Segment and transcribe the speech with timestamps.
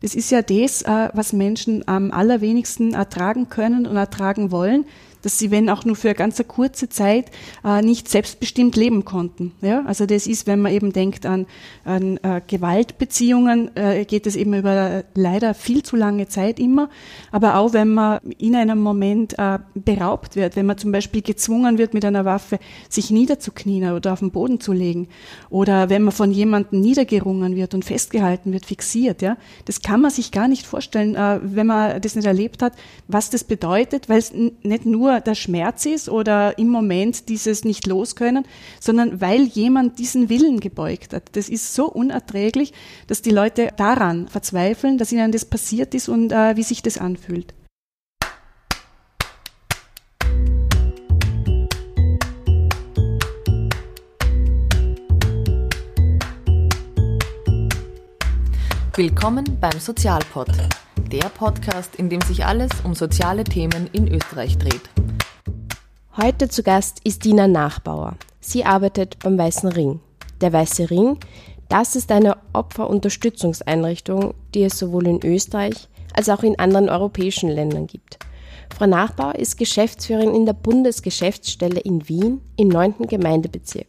[0.00, 4.86] Das ist ja das, äh, was Menschen am allerwenigsten ertragen können und ertragen wollen,
[5.22, 7.30] dass sie, wenn auch nur für eine ganz kurze Zeit,
[7.64, 9.52] äh, nicht selbstbestimmt leben konnten.
[9.60, 9.84] Ja?
[9.86, 11.46] Also das ist, wenn man eben denkt an,
[11.84, 16.88] an äh, Gewaltbeziehungen, äh, geht es eben über leider viel zu lange Zeit immer.
[17.32, 19.36] Aber auch wenn man in einem Moment
[19.74, 22.58] beraubt wird, wenn man zum Beispiel gezwungen wird, mit einer Waffe
[22.88, 25.08] sich niederzuknien oder auf den Boden zu legen.
[25.50, 29.22] Oder wenn man von jemandem niedergerungen wird und festgehalten wird, fixiert.
[29.22, 29.36] Ja?
[29.64, 32.74] Das kann man sich gar nicht vorstellen, wenn man das nicht erlebt hat,
[33.06, 37.86] was das bedeutet, weil es nicht nur der Schmerz ist oder im Moment dieses nicht
[37.86, 38.46] loskönnen,
[38.80, 41.24] sondern weil jemand diesen Willen gebeugt hat.
[41.32, 42.72] Das ist so unerträglich,
[43.06, 46.98] dass die Leute daran verzweifeln, dass ihnen das passiert ist und äh, wie sich das
[46.98, 47.54] anfühlt.
[58.98, 60.48] Willkommen beim Sozialpod,
[61.08, 64.82] der Podcast, in dem sich alles um soziale Themen in Österreich dreht.
[66.16, 68.16] Heute zu Gast ist Dina Nachbauer.
[68.40, 70.00] Sie arbeitet beim Weißen Ring.
[70.40, 71.18] Der Weiße Ring,
[71.68, 77.86] das ist eine Opferunterstützungseinrichtung, die es sowohl in Österreich als auch in anderen europäischen Ländern
[77.86, 78.18] gibt.
[78.76, 83.06] Frau Nachbauer ist Geschäftsführerin in der Bundesgeschäftsstelle in Wien im 9.
[83.08, 83.88] Gemeindebezirk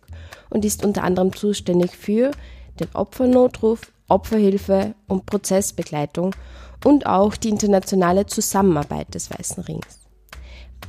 [0.50, 2.32] und ist unter anderem zuständig für
[2.80, 6.36] den Opfernotruf, Opferhilfe und Prozessbegleitung
[6.84, 10.00] und auch die internationale Zusammenarbeit des Weißen Rings.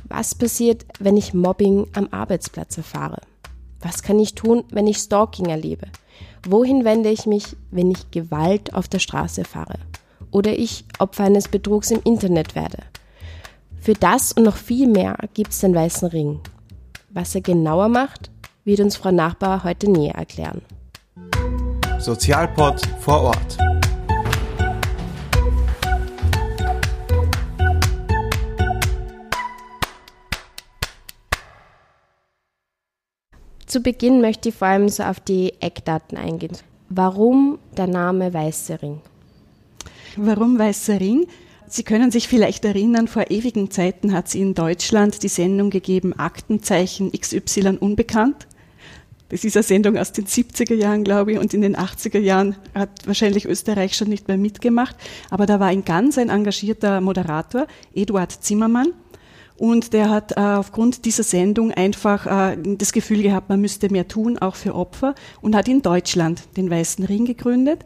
[0.05, 3.21] Was passiert, wenn ich Mobbing am Arbeitsplatz erfahre?
[3.81, 5.87] Was kann ich tun, wenn ich Stalking erlebe?
[6.47, 9.79] Wohin wende ich mich, wenn ich Gewalt auf der Straße erfahre?
[10.31, 12.79] Oder ich Opfer eines Betrugs im Internet werde?
[13.79, 16.39] Für das und noch viel mehr gibt es den Weißen Ring.
[17.09, 18.29] Was er genauer macht,
[18.63, 20.61] wird uns Frau Nachbar heute näher erklären.
[22.01, 23.57] Sozialpod vor Ort.
[33.67, 36.57] Zu Beginn möchte ich vor allem so auf die Eckdaten eingehen.
[36.89, 39.01] Warum der Name Weißer Ring?
[40.15, 41.27] Warum Weißer Ring?
[41.67, 46.17] Sie können sich vielleicht erinnern, vor ewigen Zeiten hat es in Deutschland die Sendung gegeben
[46.17, 48.47] Aktenzeichen XY unbekannt.
[49.31, 52.57] Das ist eine Sendung aus den 70er Jahren, glaube ich, und in den 80er Jahren
[52.75, 54.97] hat wahrscheinlich Österreich schon nicht mehr mitgemacht.
[55.29, 57.65] Aber da war ein ganz ein engagierter Moderator,
[57.95, 58.89] Eduard Zimmermann,
[59.55, 64.07] und der hat äh, aufgrund dieser Sendung einfach äh, das Gefühl gehabt, man müsste mehr
[64.07, 67.85] tun, auch für Opfer, und hat in Deutschland den Weißen Ring gegründet.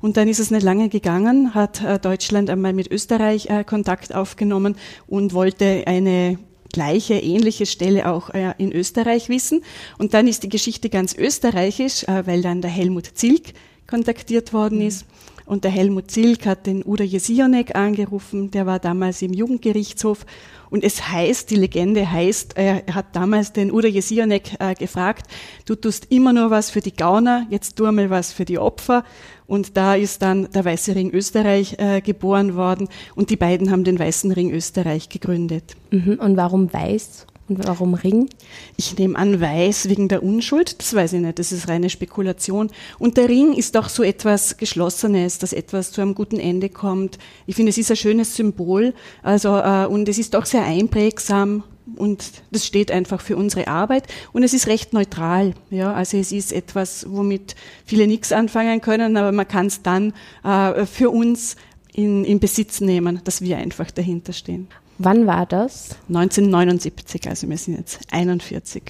[0.00, 4.14] Und dann ist es nicht lange gegangen, hat äh, Deutschland einmal mit Österreich äh, Kontakt
[4.14, 4.76] aufgenommen
[5.08, 6.38] und wollte eine
[6.76, 9.62] gleiche, ähnliche Stelle auch äh, in Österreich wissen.
[9.96, 13.54] Und dann ist die Geschichte ganz österreichisch, äh, weil dann der Helmut Zilk
[13.86, 15.06] kontaktiert worden ist.
[15.46, 20.26] Und der Helmut Zilk hat den Uda Jesionek angerufen, der war damals im Jugendgerichtshof.
[20.68, 25.30] Und es heißt, die Legende heißt, er hat damals den Uda Jesionek äh, gefragt,
[25.64, 29.02] du tust immer nur was für die Gauner, jetzt tu mal was für die Opfer.
[29.46, 33.84] Und da ist dann der Weiße Ring Österreich äh, geboren worden und die beiden haben
[33.84, 35.76] den Weißen Ring Österreich gegründet.
[35.90, 36.18] Mhm.
[36.20, 37.26] Und warum weiß?
[37.48, 38.28] Und warum Ring?
[38.76, 40.80] Ich nehme an, weiß wegen der Unschuld.
[40.80, 41.38] Das weiß ich nicht.
[41.38, 42.70] Das ist reine Spekulation.
[42.98, 47.18] Und der Ring ist doch so etwas Geschlossenes, dass etwas zu einem guten Ende kommt.
[47.46, 48.94] Ich finde, es ist ein schönes Symbol.
[49.22, 51.62] Also, äh, und es ist auch sehr einprägsam.
[51.96, 54.04] Und das steht einfach für unsere Arbeit.
[54.32, 55.54] Und es ist recht neutral.
[55.70, 60.12] Ja, also es ist etwas, womit viele nichts anfangen können, aber man kann es dann
[60.44, 61.56] äh, für uns
[61.92, 64.68] in, in Besitz nehmen, dass wir einfach dahinter stehen.
[64.98, 65.96] Wann war das?
[66.08, 68.82] 1979, also wir sind jetzt 41.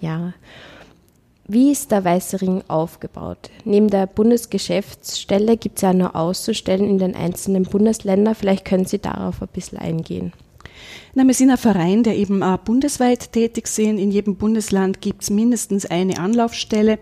[0.00, 0.32] Ja.
[1.46, 3.50] Wie ist der Weiße Ring aufgebaut?
[3.64, 8.36] Neben der Bundesgeschäftsstelle gibt es ja noch auszustellen in den einzelnen Bundesländern.
[8.36, 10.32] Vielleicht können Sie darauf ein bisschen eingehen.
[11.12, 13.98] Na, wir sind ein Verein, der eben bundesweit tätig sind.
[13.98, 17.00] In jedem Bundesland gibt es mindestens eine Anlaufstelle.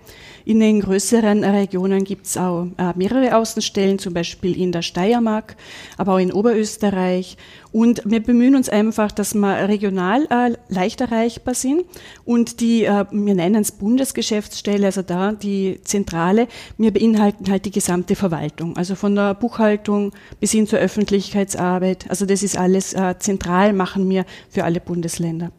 [0.48, 5.56] In den größeren Regionen gibt es auch äh, mehrere Außenstellen, zum Beispiel in der Steiermark,
[5.98, 7.36] aber auch in Oberösterreich.
[7.70, 11.84] Und wir bemühen uns einfach, dass wir regional äh, leicht erreichbar sind.
[12.24, 16.48] Und die, äh, wir nennen es Bundesgeschäftsstelle, also da die Zentrale,
[16.78, 18.74] wir beinhalten halt die gesamte Verwaltung.
[18.78, 22.06] Also von der Buchhaltung bis hin zur Öffentlichkeitsarbeit.
[22.08, 25.52] Also das ist alles äh, zentral, machen wir für alle Bundesländer.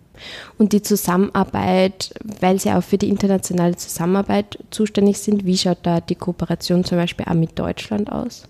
[0.57, 6.01] Und die Zusammenarbeit, weil Sie auch für die internationale Zusammenarbeit zuständig sind, wie schaut da
[6.01, 8.43] die Kooperation zum Beispiel auch mit Deutschland aus?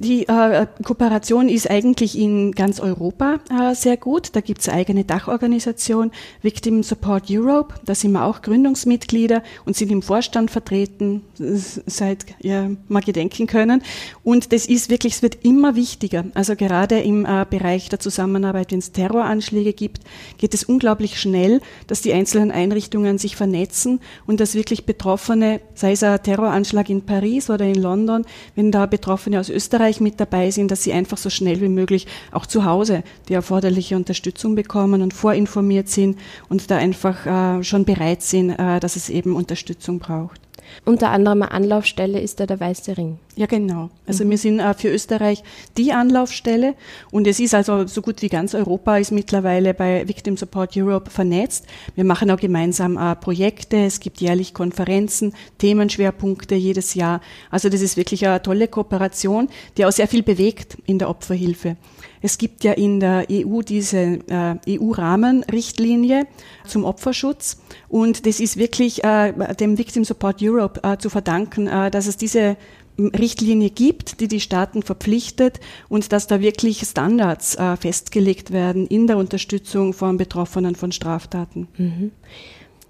[0.00, 4.28] Die äh, Kooperation ist eigentlich in ganz Europa äh, sehr gut.
[4.36, 7.74] Da gibt es eine eigene Dachorganisation, Victim Support Europe.
[7.84, 13.82] Da sind wir auch Gründungsmitglieder und sind im Vorstand vertreten, seit ja, mal gedenken können.
[14.22, 16.26] Und das ist wirklich, es wird immer wichtiger.
[16.32, 20.02] Also gerade im äh, Bereich der Zusammenarbeit, wenn es Terroranschläge gibt,
[20.36, 23.98] geht es unglaublich schnell, dass die einzelnen Einrichtungen sich vernetzen
[24.28, 28.24] und dass wirklich Betroffene, sei es ein Terroranschlag in Paris oder in London,
[28.54, 31.68] wenn da Betroffene aus Österreich Österreich mit dabei sind, dass sie einfach so schnell wie
[31.68, 36.18] möglich auch zu Hause die erforderliche Unterstützung bekommen und vorinformiert sind
[36.48, 40.47] und da einfach äh, schon bereit sind, äh, dass es eben Unterstützung braucht.
[40.84, 43.18] Unter anderem eine Anlaufstelle ist da der Weiße Ring.
[43.36, 43.90] Ja, genau.
[44.06, 44.30] Also mhm.
[44.30, 45.42] wir sind äh, für Österreich
[45.76, 46.74] die Anlaufstelle
[47.10, 51.10] und es ist also so gut wie ganz Europa ist mittlerweile bei Victim Support Europe
[51.10, 51.66] vernetzt.
[51.94, 57.20] Wir machen auch gemeinsam äh, Projekte, es gibt jährlich Konferenzen, Themenschwerpunkte jedes Jahr.
[57.50, 61.76] Also das ist wirklich eine tolle Kooperation, die auch sehr viel bewegt in der Opferhilfe.
[62.20, 66.26] Es gibt ja in der EU diese äh, EU-Rahmenrichtlinie
[66.66, 71.90] zum Opferschutz und das ist wirklich äh, dem Victim Support Europe äh, zu verdanken, äh,
[71.90, 72.56] dass es diese
[72.98, 79.06] Richtlinie gibt, die die Staaten verpflichtet und dass da wirklich Standards äh, festgelegt werden in
[79.06, 81.68] der Unterstützung von Betroffenen von Straftaten.
[81.76, 82.10] Mhm.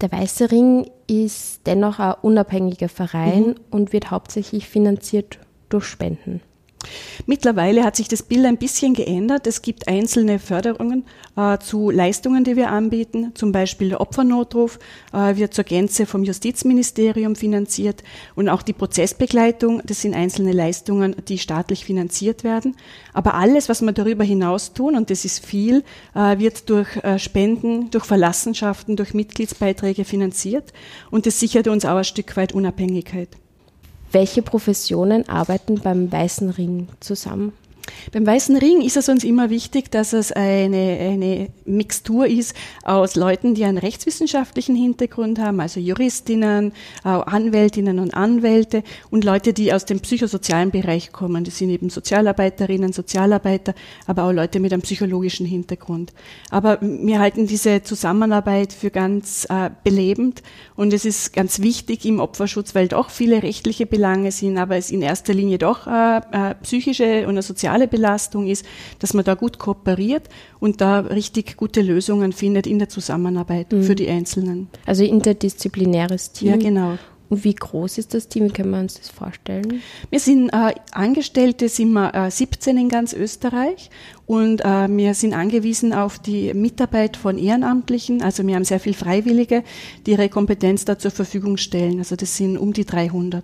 [0.01, 3.55] Der Weiße Ring ist dennoch ein unabhängiger Verein mhm.
[3.69, 5.39] und wird hauptsächlich finanziert
[5.69, 6.41] durch Spenden.
[7.25, 9.45] Mittlerweile hat sich das Bild ein bisschen geändert.
[9.47, 11.05] Es gibt einzelne Förderungen
[11.35, 13.31] äh, zu Leistungen, die wir anbieten.
[13.35, 14.79] Zum Beispiel der Opfernotruf
[15.13, 18.03] äh, wird zur Gänze vom Justizministerium finanziert
[18.35, 19.81] und auch die Prozessbegleitung.
[19.85, 22.75] Das sind einzelne Leistungen, die staatlich finanziert werden.
[23.13, 25.83] Aber alles, was wir darüber hinaus tun, und das ist viel,
[26.15, 30.71] äh, wird durch äh, Spenden, durch Verlassenschaften, durch Mitgliedsbeiträge finanziert.
[31.11, 33.29] Und das sichert uns auch ein Stück weit Unabhängigkeit.
[34.11, 37.53] Welche Professionen arbeiten beim Weißen Ring zusammen?
[38.11, 43.15] Beim Weißen Ring ist es uns immer wichtig, dass es eine, eine Mixtur ist aus
[43.15, 49.85] Leuten, die einen rechtswissenschaftlichen Hintergrund haben, also Juristinnen, Anwältinnen und Anwälte und Leute, die aus
[49.85, 51.43] dem psychosozialen Bereich kommen.
[51.43, 53.73] Das sind eben Sozialarbeiterinnen, Sozialarbeiter,
[54.07, 56.13] aber auch Leute mit einem psychologischen Hintergrund.
[56.49, 60.41] Aber wir halten diese Zusammenarbeit für ganz äh, belebend
[60.75, 64.91] und es ist ganz wichtig im Opferschutz, weil doch viele rechtliche Belange sind, aber es
[64.91, 68.65] in erster Linie doch äh, äh, psychische und soziale soziale Belastung ist,
[68.99, 70.27] dass man da gut kooperiert
[70.59, 73.83] und da richtig gute Lösungen findet in der Zusammenarbeit mhm.
[73.83, 74.67] für die Einzelnen.
[74.85, 76.49] Also interdisziplinäres Team.
[76.49, 76.97] Ja, genau.
[77.29, 78.45] Und wie groß ist das Team?
[78.45, 79.81] Wie können wir uns das vorstellen?
[80.09, 83.91] Wir sind äh, Angestellte, sind wir äh, 17 in ganz Österreich
[84.25, 88.23] und äh, wir sind angewiesen auf die Mitarbeit von Ehrenamtlichen.
[88.23, 89.63] Also wir haben sehr viel Freiwillige,
[90.07, 91.99] die ihre Kompetenz da zur Verfügung stellen.
[91.99, 93.43] Also das sind um die 300.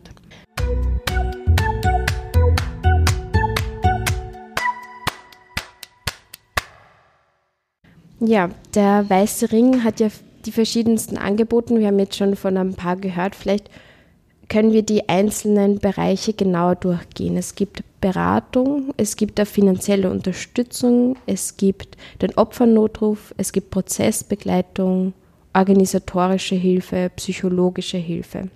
[8.27, 10.09] Ja, der Weiße Ring hat ja
[10.45, 11.77] die verschiedensten Angebote.
[11.77, 13.35] Wir haben jetzt schon von ein paar gehört.
[13.35, 13.69] Vielleicht
[14.49, 17.37] können wir die einzelnen Bereiche genauer durchgehen.
[17.37, 25.13] Es gibt Beratung, es gibt auch finanzielle Unterstützung, es gibt den Opfernotruf, es gibt Prozessbegleitung,
[25.53, 28.49] organisatorische Hilfe, psychologische Hilfe.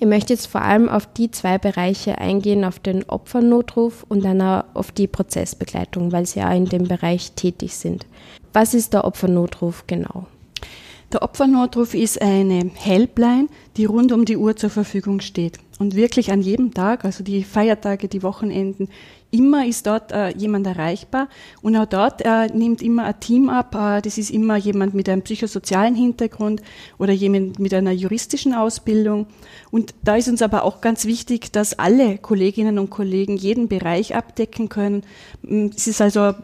[0.00, 4.40] Ich möchte jetzt vor allem auf die zwei Bereiche eingehen, auf den Opfernotruf und dann
[4.40, 8.06] auf die Prozessbegleitung, weil sie auch in dem Bereich tätig sind.
[8.52, 10.26] Was ist der Opfernotruf genau?
[11.12, 16.30] Der Opfernotruf ist eine Helpline, die rund um die Uhr zur Verfügung steht und wirklich
[16.32, 18.88] an jedem Tag, also die Feiertage, die Wochenenden,
[19.32, 21.28] immer ist dort äh, jemand erreichbar
[21.62, 23.74] und auch dort äh, nimmt immer ein Team ab.
[23.74, 26.62] Äh, das ist immer jemand mit einem psychosozialen Hintergrund
[26.98, 29.26] oder jemand mit einer juristischen Ausbildung.
[29.70, 34.14] Und da ist uns aber auch ganz wichtig, dass alle Kolleginnen und Kollegen jeden Bereich
[34.14, 35.02] abdecken können.
[35.42, 36.34] Mm, es ist also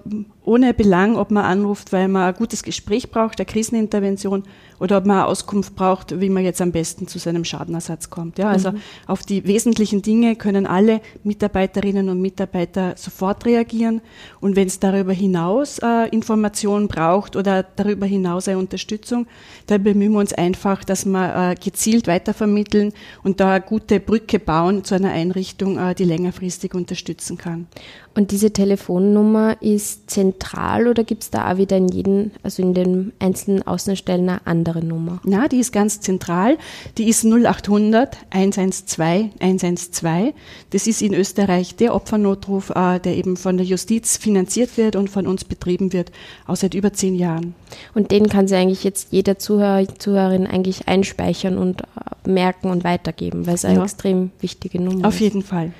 [0.44, 4.44] ohne Belang, ob man anruft, weil man ein gutes Gespräch braucht, eine Krisenintervention
[4.80, 8.38] oder ob man eine Auskunft braucht, wie man jetzt am besten zu seinem Schadenersatz kommt.
[8.38, 8.80] Ja, also mhm.
[9.06, 14.00] auf die wesentlichen Dinge können alle Mitarbeiterinnen und Mitarbeiter sofort reagieren.
[14.40, 19.26] Und wenn es darüber hinaus äh, Informationen braucht oder darüber hinaus eine Unterstützung,
[19.66, 22.92] dann bemühen wir uns einfach, dass wir äh, gezielt weitervermitteln
[23.22, 27.66] und da eine gute Brücke bauen zu einer Einrichtung, äh, die längerfristig unterstützen kann.
[28.14, 32.74] Und diese Telefonnummer ist zentral oder gibt es da auch wieder in jedem, also in
[32.74, 35.20] den einzelnen Außenstellen eine andere Nummer?
[35.24, 36.58] Na, die ist ganz zentral.
[36.96, 40.34] Die ist 0800 112 112.
[40.70, 45.10] Das ist in Österreich der Opfernotruf, äh, der eben von der Justiz finanziert wird und
[45.10, 46.12] von uns betrieben wird,
[46.46, 47.54] auch seit über zehn Jahren.
[47.94, 52.84] Und den kann sich eigentlich jetzt jeder Zuhörer, Zuhörerin eigentlich einspeichern und äh, merken und
[52.84, 53.84] weitergeben, weil es eine ja.
[53.84, 55.16] extrem wichtige Nummer Auf ist.
[55.16, 55.72] Auf jeden Fall.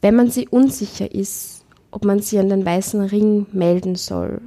[0.00, 4.40] Wenn man sich unsicher ist, ob man sie an den Weißen Ring melden soll,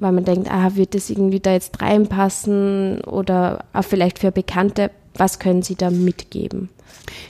[0.00, 4.90] weil man denkt, ah, wird das irgendwie da jetzt reinpassen oder auch vielleicht für Bekannte,
[5.14, 6.70] was können Sie da mitgeben?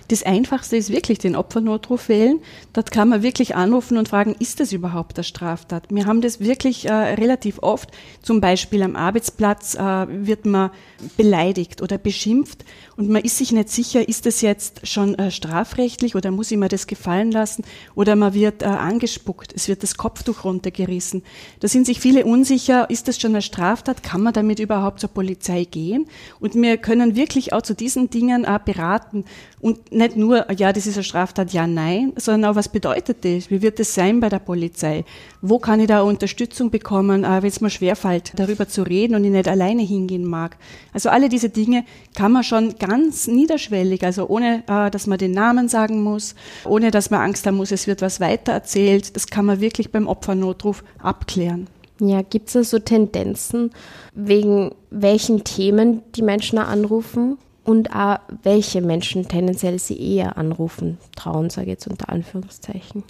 [0.09, 2.41] Das Einfachste ist wirklich den Opfernotruf wählen.
[2.73, 5.85] Dort kann man wirklich anrufen und fragen, ist das überhaupt eine Straftat?
[5.91, 7.91] Wir haben das wirklich äh, relativ oft.
[8.23, 10.71] Zum Beispiel am Arbeitsplatz äh, wird man
[11.17, 12.65] beleidigt oder beschimpft
[12.97, 16.59] und man ist sich nicht sicher, ist das jetzt schon äh, strafrechtlich oder muss ich
[16.59, 17.65] mir das gefallen lassen
[17.95, 21.23] oder man wird äh, angespuckt, es wird das Kopftuch runtergerissen.
[21.61, 24.03] Da sind sich viele unsicher, ist das schon eine Straftat?
[24.03, 26.09] Kann man damit überhaupt zur Polizei gehen?
[26.41, 29.25] Und wir können wirklich auch zu diesen Dingen äh, beraten
[29.61, 33.51] und nicht nur, ja, das ist eine Straftat, ja, nein, sondern auch, was bedeutet das?
[33.51, 35.05] Wie wird das sein bei der Polizei?
[35.43, 39.31] Wo kann ich da Unterstützung bekommen, wenn es mir schwerfällt, darüber zu reden und ich
[39.31, 40.57] nicht alleine hingehen mag?
[40.95, 45.33] Also alle diese Dinge kann man schon ganz niederschwellig, also ohne, äh, dass man den
[45.33, 49.15] Namen sagen muss, ohne dass man Angst haben muss, es wird was weitererzählt.
[49.15, 51.67] Das kann man wirklich beim Opfernotruf abklären.
[52.01, 53.73] Ja, gibt es da so Tendenzen,
[54.15, 57.37] wegen welchen Themen die Menschen anrufen?
[57.65, 63.05] Und auch welche Menschen tendenziell sie eher anrufen trauen, sage ich jetzt unter Anführungszeichen.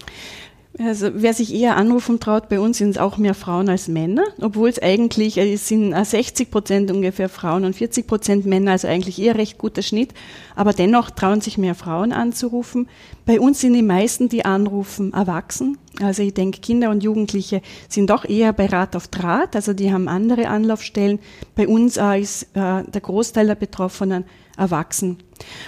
[0.79, 4.23] Also wer sich eher anrufen traut, bei uns sind es auch mehr Frauen als Männer,
[4.41, 8.71] obwohl es eigentlich äh, es sind 60 äh, Prozent ungefähr Frauen und 40 Prozent Männer,
[8.73, 10.15] also eigentlich eher recht guter Schnitt.
[10.55, 12.89] Aber dennoch trauen sich mehr Frauen anzurufen.
[13.27, 15.77] Bei uns sind die meisten, die anrufen, erwachsen.
[16.01, 19.93] Also ich denke, Kinder und Jugendliche sind doch eher bei Rat auf Draht, also die
[19.93, 21.19] haben andere Anlaufstellen.
[21.57, 24.25] Bei uns äh, ist der Großteil der Betroffenen
[24.57, 25.19] erwachsen.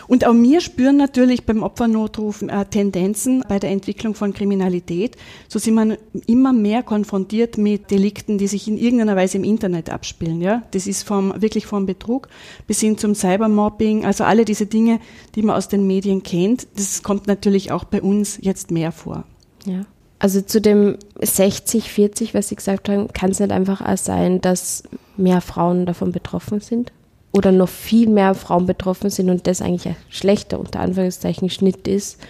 [0.06, 5.16] Und auch wir spüren natürlich beim Opfernotruf äh, Tendenzen bei der Entwicklung von Kriminalität.
[5.48, 9.90] So sind wir immer mehr konfrontiert mit Delikten, die sich in irgendeiner Weise im Internet
[9.90, 10.40] abspielen.
[10.40, 12.28] Ja, das ist vom, wirklich vom Betrug
[12.66, 14.04] bis hin zum Cybermobbing.
[14.04, 15.00] Also alle diese Dinge,
[15.34, 19.24] die man aus den Medien kennt, das kommt natürlich auch bei uns jetzt mehr vor.
[19.64, 19.86] Ja.
[20.18, 24.40] Also zu dem 60, 40, was Sie gesagt haben, kann es nicht einfach auch sein,
[24.40, 24.84] dass
[25.16, 26.92] mehr Frauen davon betroffen sind?
[27.32, 31.88] Oder noch viel mehr Frauen betroffen sind und das eigentlich ein schlechter, unter Anführungszeichen, Schnitt
[31.88, 32.20] ist.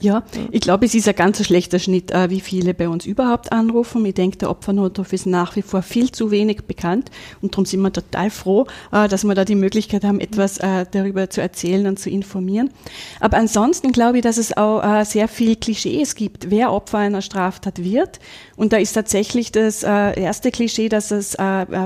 [0.00, 3.52] Ja, ich glaube, es ist ein ganz schlechter Schnitt, äh, wie viele bei uns überhaupt
[3.52, 4.04] anrufen.
[4.06, 7.10] Ich denke, der Opfernotruf ist nach wie vor viel zu wenig bekannt
[7.42, 10.86] und darum sind wir total froh, äh, dass wir da die Möglichkeit haben, etwas äh,
[10.90, 12.70] darüber zu erzählen und zu informieren.
[13.20, 17.82] Aber ansonsten glaube ich, dass es auch sehr viel Klischees gibt, wer Opfer einer Straftat
[17.82, 18.20] wird.
[18.56, 21.36] Und da ist tatsächlich das erste Klischee, dass es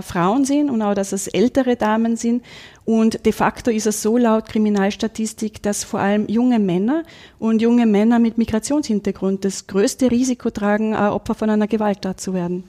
[0.02, 2.42] Frauen sind und auch, dass es ältere Damen sind
[2.84, 7.04] und de facto ist es so laut Kriminalstatistik, dass vor allem junge Männer
[7.38, 12.64] und junge Männer mit Migrationshintergrund das größte Risiko tragen, Opfer von einer Gewalttat zu werden.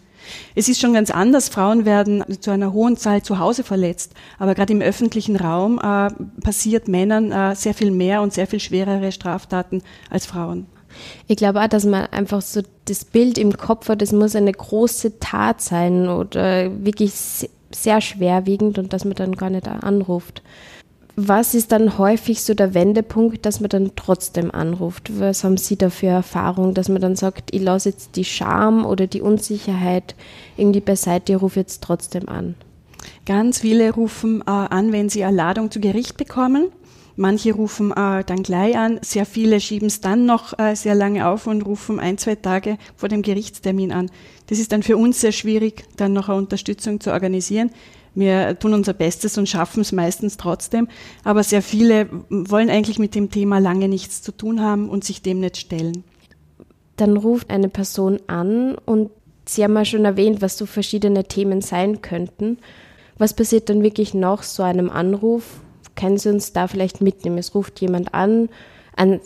[0.55, 1.50] Es ist schon ganz anders.
[1.50, 4.13] Frauen werden zu einer hohen Zahl zu Hause verletzt.
[4.39, 6.10] Aber gerade im öffentlichen Raum äh,
[6.41, 10.67] passiert Männern äh, sehr viel mehr und sehr viel schwerere Straftaten als Frauen.
[11.27, 14.51] Ich glaube auch, dass man einfach so das Bild im Kopf hat, das muss eine
[14.51, 20.42] große Tat sein oder wirklich sehr schwerwiegend und dass man dann gar nicht anruft.
[21.15, 25.20] Was ist dann häufig so der Wendepunkt, dass man dann trotzdem anruft?
[25.20, 28.84] Was haben Sie da für Erfahrung, dass man dann sagt, ich lasse jetzt die Scham
[28.84, 30.15] oder die Unsicherheit
[30.58, 32.56] irgendwie beiseite, ich rufe jetzt trotzdem an?
[33.25, 36.70] Ganz viele rufen äh, an, wenn sie eine Ladung zu Gericht bekommen.
[37.15, 41.27] Manche rufen äh, dann gleich an, sehr viele schieben es dann noch äh, sehr lange
[41.27, 44.10] auf und rufen ein, zwei Tage vor dem Gerichtstermin an.
[44.48, 47.70] Das ist dann für uns sehr schwierig, dann noch eine Unterstützung zu organisieren.
[48.15, 50.88] Wir tun unser Bestes und schaffen es meistens trotzdem,
[51.24, 55.22] aber sehr viele wollen eigentlich mit dem Thema lange nichts zu tun haben und sich
[55.22, 56.03] dem nicht stellen.
[56.96, 59.10] Dann ruft eine Person an und
[59.46, 62.60] Sie haben ja schon erwähnt, was so verschiedene Themen sein könnten.
[63.17, 65.60] Was passiert dann wirklich nach so einem Anruf?
[65.96, 67.38] Können Sie uns da vielleicht mitnehmen?
[67.38, 68.50] Es ruft jemand an,
[68.96, 69.20] an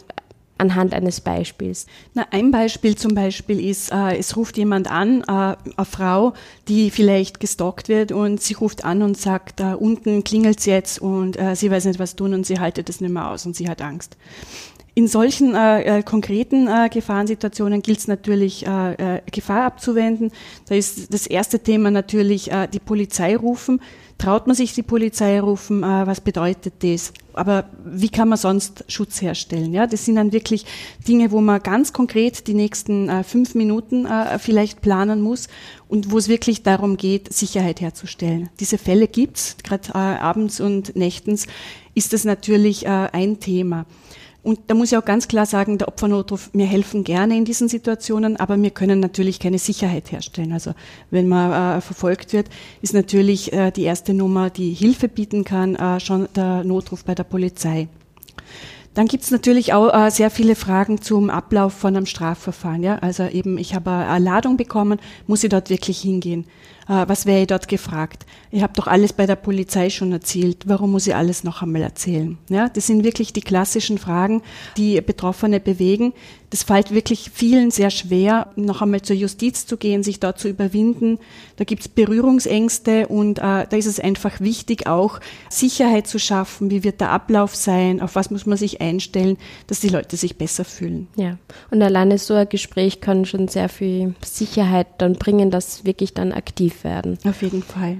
[0.58, 1.86] anhand eines Beispiels?
[2.14, 6.34] Na, ein Beispiel zum Beispiel ist, äh, es ruft jemand an, äh, eine Frau,
[6.68, 11.00] die vielleicht gestalkt wird und sie ruft an und sagt, äh, unten klingelt es jetzt
[11.00, 13.56] und äh, sie weiß nicht was tun und sie haltet es nicht mehr aus und
[13.56, 14.18] sie hat Angst.
[14.98, 20.32] In solchen äh, äh, konkreten äh, Gefahrensituationen gilt es natürlich, äh, äh, Gefahr abzuwenden.
[20.68, 23.80] Da ist das erste Thema natürlich äh, die Polizei rufen.
[24.18, 25.84] Traut man sich die Polizei rufen?
[25.84, 27.14] Äh, was bedeutet das?
[27.34, 29.74] Aber wie kann man sonst Schutz herstellen?
[29.74, 30.66] Ja, das sind dann wirklich
[31.08, 35.50] Dinge, wo man ganz konkret die nächsten äh, fünf Minuten äh, vielleicht planen muss
[35.88, 38.50] und wo es wirklich darum geht, Sicherheit herzustellen.
[38.60, 41.46] Diese Fälle gibt's, gerade abends und nächtens
[41.94, 43.86] ist das natürlich ein Thema.
[44.48, 47.68] Und da muss ich auch ganz klar sagen, der Opfernotruf, wir helfen gerne in diesen
[47.68, 50.54] Situationen, aber wir können natürlich keine Sicherheit herstellen.
[50.54, 50.72] Also
[51.12, 52.48] wenn man äh, verfolgt wird,
[52.82, 57.14] ist natürlich äh, die erste Nummer, die Hilfe bieten kann, äh, schon der Notruf bei
[57.14, 57.90] der Polizei.
[58.94, 62.84] Dann gibt es natürlich auch äh, sehr viele Fragen zum Ablauf von einem Strafverfahren.
[62.84, 63.00] Ja?
[63.00, 66.46] Also eben, ich habe eine Ladung bekommen, muss ich dort wirklich hingehen?
[66.88, 68.26] Äh, was wäre ich dort gefragt?
[68.52, 70.64] Ich habe doch alles bei der Polizei schon erzählt.
[70.66, 72.38] Warum muss ich alles noch einmal erzählen?
[72.50, 74.42] Ja, das sind wirklich die klassischen Fragen,
[74.78, 76.14] die Betroffene bewegen.
[76.50, 80.48] Das fällt wirklich vielen sehr schwer, noch einmal zur Justiz zu gehen, sich dort zu
[80.48, 81.20] überwinden.
[81.58, 86.72] Da gibt es Berührungsängste und äh, da ist es einfach wichtig, auch Sicherheit zu schaffen.
[86.72, 88.02] Wie wird der Ablauf sein?
[88.02, 91.10] Auf was muss man sich einstellen, dass die Leute sich besser fühlen?
[91.18, 91.38] Ja,
[91.70, 96.32] und alleine so ein Gespräch kann schon sehr viel Sicherheit dann bringen, dass wirklich dann
[96.32, 97.18] aktiv werden.
[97.26, 97.98] Auf jeden Fall.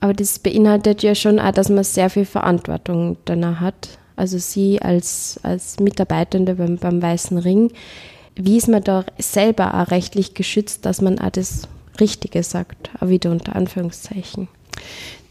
[0.00, 3.98] Aber das beinhaltet ja schon auch, dass man sehr viel Verantwortung danach hat.
[4.16, 7.72] Also Sie als, als Mitarbeitende beim, beim Weißen Ring,
[8.36, 11.68] wie ist man da selber auch rechtlich geschützt, dass man auch das
[12.00, 14.48] Richtige sagt, auch wieder unter Anführungszeichen?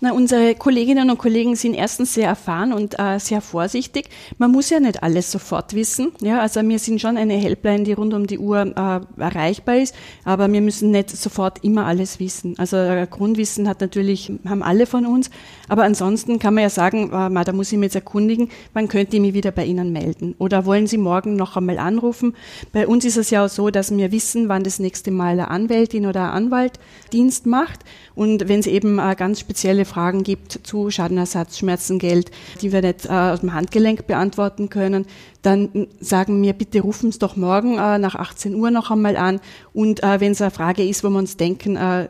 [0.04, 4.10] Na, unsere Kolleginnen und Kollegen sind erstens sehr erfahren und äh, sehr vorsichtig.
[4.38, 6.12] Man muss ja nicht alles sofort wissen.
[6.20, 9.96] Ja, also wir sind schon eine Helpline, die rund um die Uhr äh, erreichbar ist,
[10.26, 12.56] aber wir müssen nicht sofort immer alles wissen.
[12.58, 15.30] Also äh, Grundwissen hat natürlich, haben alle von uns,
[15.70, 19.16] aber ansonsten kann man ja sagen, äh, da muss ich mich jetzt erkundigen, wann könnte
[19.16, 20.36] ich mich wieder bei Ihnen melden?
[20.38, 22.36] Oder wollen Sie morgen noch einmal anrufen?
[22.74, 25.50] Bei uns ist es ja auch so, dass wir wissen, wann das nächste Mal eine
[25.50, 26.74] Anwältin oder ein Anwalt
[27.14, 27.80] Dienst macht.
[28.16, 32.32] Und wenn es eben äh, ganz spezielle Fragen gibt zu Schadenersatz, Schmerzengeld,
[32.62, 35.06] die wir nicht äh, aus dem Handgelenk beantworten können,
[35.44, 39.42] dann sagen wir, bitte rufen Sie doch morgen äh, nach 18 Uhr noch einmal an.
[39.74, 42.08] Und äh, wenn es eine Frage ist, wo wir uns denken, äh,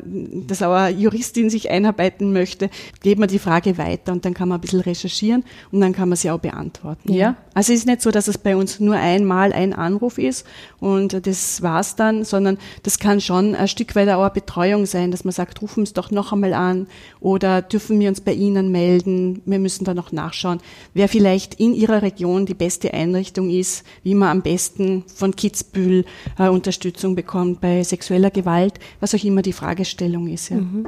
[0.48, 2.70] dass auch eine Juristin sich einarbeiten möchte,
[3.02, 6.10] geben wir die Frage weiter und dann kann man ein bisschen recherchieren und dann kann
[6.10, 7.12] man sie auch beantworten.
[7.12, 7.18] Ja.
[7.18, 7.36] ja?
[7.56, 10.46] Also es ist nicht so, dass es bei uns nur einmal ein Anruf ist
[10.80, 15.10] und das war's dann, sondern das kann schon ein Stück weit auch eine Betreuung sein,
[15.10, 16.86] dass man sagt, rufen Sie doch noch einmal an
[17.20, 19.42] oder dürfen wir uns bei Ihnen melden.
[19.46, 20.60] Wir müssen da noch nachschauen,
[20.94, 25.34] wer vielleicht in Ihrer Region die beste Einrichtung Einrichtung ist, wie man am besten von
[25.34, 26.04] Kitzbühel
[26.38, 30.50] äh, Unterstützung bekommt bei sexueller Gewalt, was auch immer die Fragestellung ist.
[30.50, 30.58] Ja.
[30.58, 30.88] Mhm.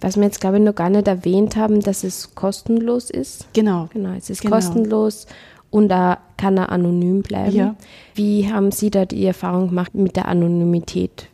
[0.00, 3.46] Was wir jetzt, glaube ich, noch gar nicht erwähnt haben, dass es kostenlos ist.
[3.52, 3.88] Genau.
[3.92, 4.56] Genau, es ist genau.
[4.56, 5.28] kostenlos
[5.70, 7.54] und da kann er anonym bleiben.
[7.54, 7.76] Ja.
[8.16, 11.28] Wie haben Sie da die Erfahrung gemacht mit der Anonymität?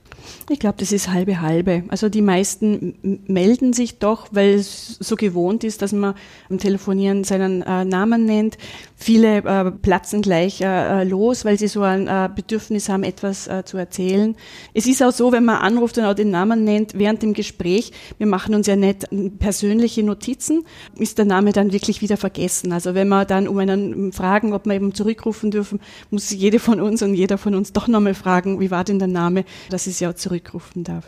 [0.50, 1.84] Ich glaube, das ist halbe halbe.
[1.88, 6.14] Also die meisten melden sich doch, weil es so gewohnt ist, dass man
[6.48, 8.56] am Telefonieren seinen äh, Namen nennt.
[9.00, 13.46] Viele äh, platzen gleich äh, äh los, weil sie so ein äh, Bedürfnis haben, etwas
[13.46, 14.34] äh, zu erzählen.
[14.74, 17.92] Es ist auch so, wenn man anruft und auch den Namen nennt, während dem Gespräch,
[18.18, 19.06] wir machen uns ja nicht
[19.38, 20.64] persönliche Notizen,
[20.96, 22.72] ist der Name dann wirklich wieder vergessen.
[22.72, 25.78] Also wenn wir dann um einen fragen, ob wir eben zurückrufen dürfen,
[26.10, 29.06] muss jede von uns und jeder von uns doch nochmal fragen, wie war denn der
[29.06, 31.04] Name, dass ich es ja zurückrufen darf.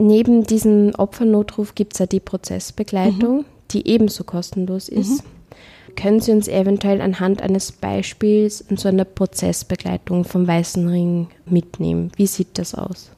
[0.00, 3.44] Neben diesem Opfernotruf gibt es ja die Prozessbegleitung, mhm.
[3.70, 5.22] die ebenso kostenlos ist.
[5.22, 5.94] Mhm.
[5.94, 12.12] Können Sie uns eventuell anhand eines Beispiels und so einer Prozessbegleitung vom Weißen Ring mitnehmen?
[12.16, 13.10] Wie sieht das aus?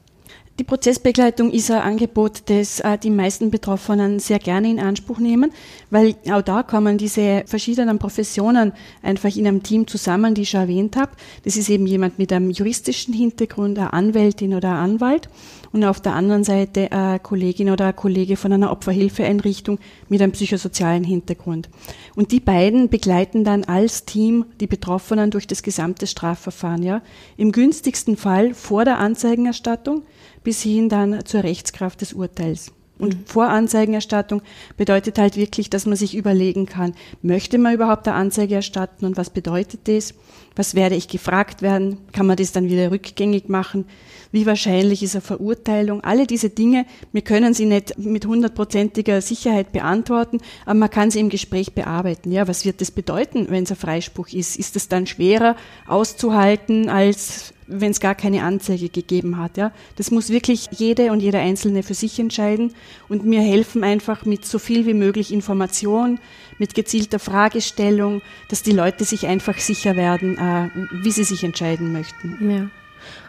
[0.59, 5.51] Die Prozessbegleitung ist ein Angebot, das äh, die meisten Betroffenen sehr gerne in Anspruch nehmen,
[5.89, 10.61] weil auch da kommen diese verschiedenen Professionen einfach in einem Team zusammen, die ich schon
[10.61, 11.13] erwähnt habe.
[11.43, 15.27] Das ist eben jemand mit einem juristischen Hintergrund, eine Anwältin oder ein Anwalt
[15.73, 20.31] und auf der anderen Seite eine Kollegin oder ein Kollege von einer Opferhilfeeinrichtung mit einem
[20.31, 21.67] psychosozialen Hintergrund.
[22.15, 26.83] Und die beiden begleiten dann als Team die Betroffenen durch das gesamte Strafverfahren.
[26.83, 27.01] Ja.
[27.37, 30.03] Im günstigsten Fall vor der Anzeigenerstattung
[30.43, 32.71] bis hin dann zur Rechtskraft des Urteils.
[32.99, 33.25] Und mhm.
[33.25, 34.43] Voranzeigenerstattung
[34.77, 39.17] bedeutet halt wirklich, dass man sich überlegen kann, möchte man überhaupt eine Anzeige erstatten und
[39.17, 40.13] was bedeutet das?
[40.55, 41.97] Was werde ich gefragt werden?
[42.11, 43.85] Kann man das dann wieder rückgängig machen?
[44.33, 46.03] Wie wahrscheinlich ist eine Verurteilung?
[46.03, 51.19] Alle diese Dinge, wir können sie nicht mit hundertprozentiger Sicherheit beantworten, aber man kann sie
[51.19, 52.31] im Gespräch bearbeiten.
[52.31, 54.57] Ja, was wird das bedeuten, wenn es ein Freispruch ist?
[54.57, 55.55] Ist es dann schwerer
[55.87, 59.55] auszuhalten als wenn es gar keine Anzeige gegeben hat.
[59.55, 59.71] Ja.
[59.95, 62.73] Das muss wirklich jede und jeder Einzelne für sich entscheiden.
[63.07, 66.19] Und wir helfen einfach mit so viel wie möglich Information,
[66.59, 71.93] mit gezielter Fragestellung, dass die Leute sich einfach sicher werden, äh, wie sie sich entscheiden
[71.93, 72.51] möchten.
[72.51, 72.82] Ja.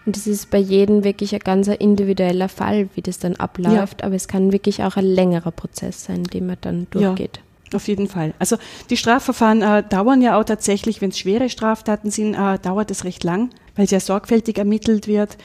[0.06, 4.00] Und das ist bei jedem wirklich ein ganz individueller Fall, wie das dann abläuft.
[4.00, 4.06] Ja.
[4.06, 7.38] Aber es kann wirklich auch ein längerer Prozess sein, den man dann durchgeht.
[7.38, 7.76] Ja.
[7.76, 8.34] Auf jeden Fall.
[8.38, 8.56] Also
[8.90, 13.04] die Strafverfahren äh, dauern ja auch tatsächlich, wenn es schwere Straftaten sind, äh, dauert es
[13.04, 15.36] recht lang weil sehr sorgfältig ermittelt wird.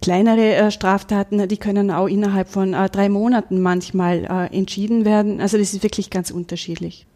[0.00, 5.40] Kleinere äh, Straftaten, die können auch innerhalb von äh, drei Monaten manchmal äh, entschieden werden.
[5.40, 7.06] Also das ist wirklich ganz unterschiedlich.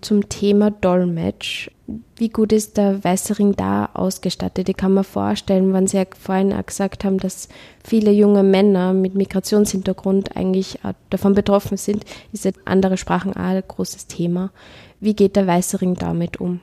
[0.00, 1.70] Zum Thema Dolmetsch.
[2.16, 4.68] Wie gut ist der Weiße Ring da ausgestattet?
[4.68, 7.48] Ich kann mir vorstellen, wenn Sie ja vorhin auch gesagt haben, dass
[7.82, 10.78] viele junge Männer mit Migrationshintergrund eigentlich
[11.10, 14.50] davon betroffen sind, ist ja andere Sprachen auch ein großes Thema.
[15.00, 16.60] Wie geht der Weiße Ring damit um?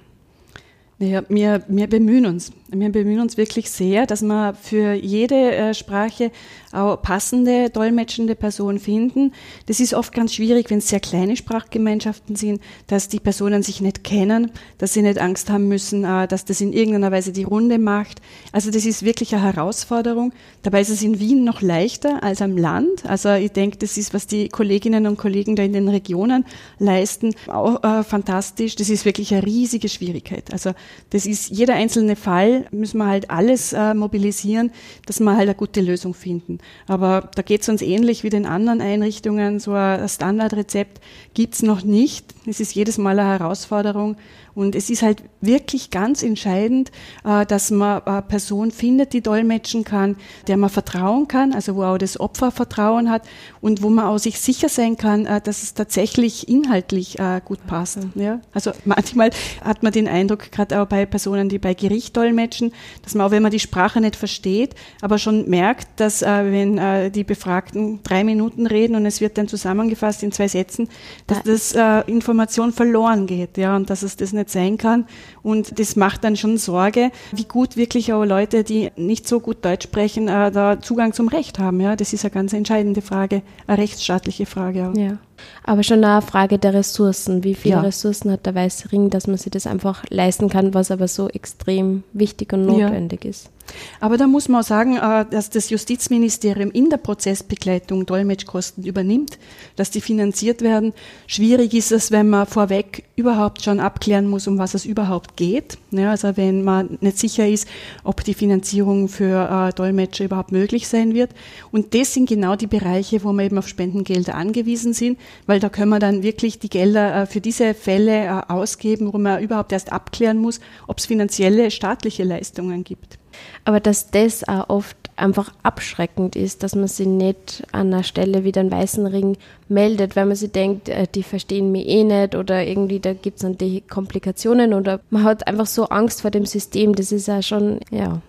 [1.00, 2.54] Ja, wir, wir bemühen uns.
[2.72, 6.32] Wir bemühen uns wirklich sehr, dass wir für jede äh, Sprache
[6.72, 9.34] auch passende, dolmetschende Person finden.
[9.68, 13.82] Das ist oft ganz schwierig, wenn es sehr kleine Sprachgemeinschaften sind, dass die Personen sich
[13.82, 17.44] nicht kennen, dass sie nicht Angst haben müssen, äh, dass das in irgendeiner Weise die
[17.44, 18.20] Runde macht.
[18.52, 20.34] Also das ist wirklich eine Herausforderung.
[20.64, 23.06] Dabei ist es in Wien noch leichter als am Land.
[23.06, 26.46] Also ich denke, das ist, was die Kolleginnen und Kollegen da in den Regionen
[26.80, 28.76] leisten, auch äh, fantastisch.
[28.76, 30.52] Das ist wirklich eine riesige Schwierigkeit.
[30.52, 30.72] Also
[31.12, 34.72] das ist jeder einzelne Fall müssen wir halt alles äh, mobilisieren,
[35.06, 36.60] dass wir halt eine gute Lösung finden.
[36.88, 39.60] Aber da geht es uns ähnlich wie den anderen Einrichtungen.
[39.60, 41.02] So ein Standardrezept
[41.34, 42.34] gibt es noch nicht.
[42.46, 44.16] Es ist jedes Mal eine Herausforderung.
[44.56, 46.92] Und es ist halt wirklich ganz entscheidend,
[47.26, 50.16] äh, dass man eine Person findet, die dolmetschen kann,
[50.48, 53.24] der man vertrauen kann, also wo auch das Opfer Vertrauen hat
[53.60, 57.68] und wo man auch sich sicher sein kann, äh, dass es tatsächlich inhaltlich äh, gut
[57.68, 58.00] passt.
[58.16, 58.40] Ja?
[58.54, 62.72] Also manchmal hat man den Eindruck, gerade auch bei Personen, die bei Gericht dolmetschen,
[63.04, 67.24] dass man auch, wenn man die Sprache nicht versteht, aber schon merkt, dass wenn die
[67.24, 70.90] Befragten drei Minuten reden und es wird dann zusammengefasst in zwei Sätzen,
[71.28, 75.06] dass das Information verloren geht, ja, und dass es das nicht nicht sein kann.
[75.44, 79.64] Und das macht dann schon Sorge, wie gut wirklich auch Leute, die nicht so gut
[79.64, 81.82] Deutsch sprechen, äh, da Zugang zum Recht haben.
[81.82, 84.90] Ja, das ist eine ganz entscheidende Frage, eine rechtsstaatliche Frage.
[84.90, 84.98] Auch.
[84.98, 85.18] Ja.
[85.64, 87.44] Aber schon eine Frage der Ressourcen.
[87.44, 87.82] Wie viele ja.
[87.82, 91.28] Ressourcen hat der Weiße Ring, dass man sich das einfach leisten kann, was aber so
[91.30, 93.30] extrem wichtig und notwendig ja.
[93.32, 93.50] ist?
[94.00, 99.38] Aber da muss man auch sagen, äh, dass das Justizministerium in der Prozessbegleitung Dolmetschkosten übernimmt,
[99.76, 100.94] dass die finanziert werden.
[101.28, 105.78] Schwierig ist es, wenn man vorweg überhaupt schon abklären muss, um was es überhaupt geht.
[105.96, 107.68] Also wenn man nicht sicher ist,
[108.04, 111.32] ob die Finanzierung für äh, Dolmetscher überhaupt möglich sein wird.
[111.72, 115.70] Und das sind genau die Bereiche, wo wir eben auf Spendengelder angewiesen sind weil da
[115.70, 119.92] können wir dann wirklich die Gelder äh, für diese Fälle ausgeben, wo man überhaupt erst
[119.92, 123.18] abklären muss, ob es finanzielle staatliche Leistungen gibt.
[123.64, 128.44] Aber dass das auch oft einfach abschreckend ist, dass man sich nicht an einer Stelle
[128.44, 129.38] wie den Weißen Ring
[129.70, 133.38] meldet, weil man sich denkt, äh, die verstehen mich eh nicht oder irgendwie da gibt
[133.38, 136.96] es dann die Komplikationen oder man hat einfach so Angst vor dem System.
[136.96, 138.22] Das ist ja schon, ja,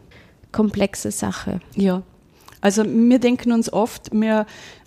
[0.52, 1.60] komplexe Sache.
[1.74, 2.02] Ja.
[2.60, 4.46] Also wir denken uns oft, wir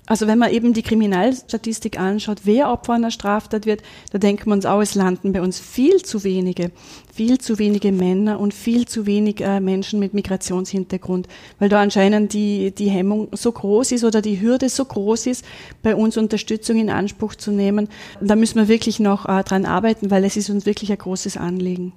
[0.10, 4.54] also wenn man eben die Kriminalstatistik anschaut, wer Opfer einer Straftat wird, da denken wir
[4.54, 6.72] uns auch, es landen bei uns viel zu wenige,
[7.14, 11.28] viel zu wenige Männer und viel zu wenig äh, Menschen mit Migrationshintergrund,
[11.60, 15.46] weil da anscheinend die, die Hemmung so groß ist oder die Hürde so groß ist,
[15.84, 17.88] bei uns Unterstützung in Anspruch zu nehmen.
[18.20, 21.38] Da müssen wir wirklich noch äh, dran arbeiten, weil es ist uns wirklich ein großes
[21.38, 21.94] Anliegen.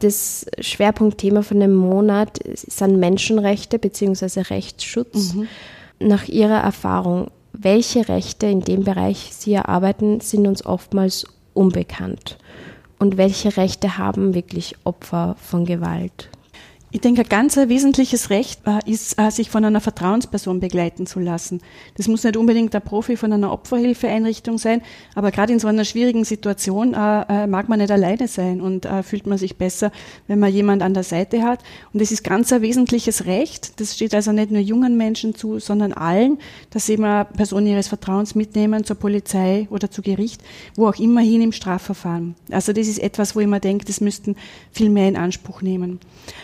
[0.00, 4.40] Das Schwerpunktthema von dem Monat sind Menschenrechte bzw.
[4.40, 5.34] Rechtsschutz.
[5.34, 5.48] Mhm.
[6.00, 12.36] Nach Ihrer Erfahrung, welche Rechte in dem Bereich Sie erarbeiten, sind uns oftmals unbekannt?
[12.98, 16.30] Und welche Rechte haben wirklich Opfer von Gewalt?
[16.94, 21.18] Ich denke, ein ganz wesentliches Recht äh, ist, äh, sich von einer Vertrauensperson begleiten zu
[21.18, 21.60] lassen.
[21.96, 24.80] Das muss nicht unbedingt der Profi von einer Opferhilfeeinrichtung sein,
[25.16, 29.26] aber gerade in so einer schwierigen Situation äh, mag man nicht alleine sein und fühlt
[29.26, 29.90] man sich besser,
[30.28, 31.64] wenn man jemand an der Seite hat.
[31.92, 33.80] Und das ist ganz ein wesentliches Recht.
[33.80, 36.38] Das steht also nicht nur jungen Menschen zu, sondern allen,
[36.70, 40.42] dass sie immer Personen ihres Vertrauens mitnehmen zur Polizei oder zu Gericht,
[40.76, 42.36] wo auch immer hin im Strafverfahren.
[42.52, 44.36] Also das ist etwas, wo ich mir denke, das müssten
[44.70, 45.98] viel mehr in Anspruch nehmen.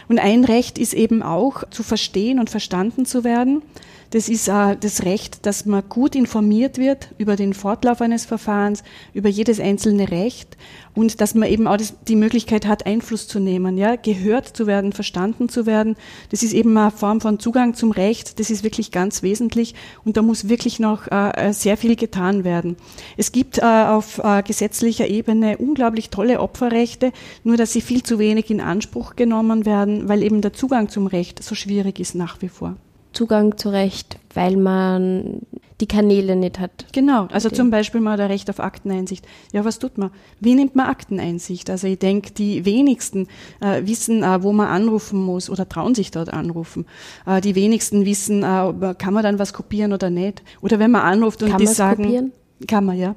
[0.08, 3.62] Und ein ein Recht ist eben auch zu verstehen und verstanden zu werden.
[4.10, 8.82] Das ist äh, das Recht, dass man gut informiert wird über den Fortlauf eines Verfahrens,
[9.14, 10.56] über jedes einzelne Recht
[10.96, 14.66] und dass man eben auch das, die Möglichkeit hat, Einfluss zu nehmen, ja, gehört zu
[14.66, 15.94] werden, verstanden zu werden.
[16.30, 18.40] Das ist eben eine Form von Zugang zum Recht.
[18.40, 22.76] Das ist wirklich ganz wesentlich und da muss wirklich noch äh, sehr viel getan werden.
[23.16, 27.12] Es gibt äh, auf äh, gesetzlicher Ebene unglaublich tolle Opferrechte,
[27.44, 31.06] nur dass sie viel zu wenig in Anspruch genommen werden, weil eben der Zugang zum
[31.06, 32.74] Recht so schwierig ist nach wie vor.
[33.12, 35.40] Zugang zu Recht, weil man
[35.80, 36.86] die Kanäle nicht hat.
[36.92, 39.26] Genau, also zum Beispiel mal der Recht auf Akteneinsicht.
[39.52, 40.10] Ja, was tut man?
[40.38, 41.70] Wie nimmt man Akteneinsicht?
[41.70, 43.28] Also ich denke, die wenigsten
[43.60, 46.86] äh, wissen, äh, wo man anrufen muss oder trauen sich dort anrufen.
[47.26, 50.42] Äh, die wenigsten wissen, äh, kann man dann was kopieren oder nicht.
[50.60, 52.32] Oder wenn man anruft und kann die sagen, kopieren?
[52.66, 53.14] Kann man, ja.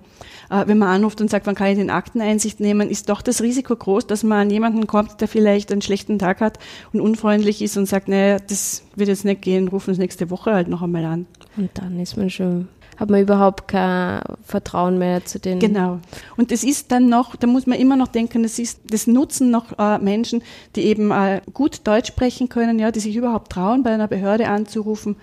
[0.49, 3.41] Äh, wenn man anruft und sagt, wann kann ich den Akteneinsicht nehmen, ist doch das
[3.41, 6.59] Risiko groß, dass man an jemanden kommt, der vielleicht einen schlechten Tag hat
[6.93, 10.53] und unfreundlich ist und sagt, naja, das wird jetzt nicht gehen, rufen Sie nächste Woche
[10.53, 11.25] halt noch einmal an.
[11.57, 15.59] Und dann ist man schon hat man überhaupt kein Vertrauen mehr zu den.
[15.59, 15.99] Genau.
[16.37, 19.49] Und es ist dann noch, da muss man immer noch denken, das ist, das nutzen
[19.49, 20.43] noch äh, Menschen,
[20.75, 24.47] die eben äh, gut Deutsch sprechen können, ja, die sich überhaupt trauen, bei einer Behörde
[24.47, 25.15] anzurufen